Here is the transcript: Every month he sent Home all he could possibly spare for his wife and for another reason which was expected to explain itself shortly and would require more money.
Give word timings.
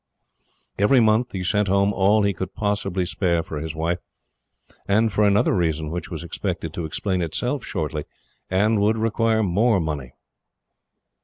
Every 0.79 0.99
month 0.99 1.31
he 1.31 1.43
sent 1.43 1.67
Home 1.67 1.93
all 1.93 2.23
he 2.23 2.33
could 2.33 2.55
possibly 2.55 3.05
spare 3.05 3.43
for 3.43 3.61
his 3.61 3.75
wife 3.75 3.99
and 4.87 5.13
for 5.13 5.23
another 5.27 5.53
reason 5.53 5.91
which 5.91 6.09
was 6.09 6.23
expected 6.23 6.73
to 6.73 6.85
explain 6.85 7.21
itself 7.21 7.63
shortly 7.63 8.05
and 8.49 8.79
would 8.79 8.97
require 8.97 9.43
more 9.43 9.79
money. 9.79 10.13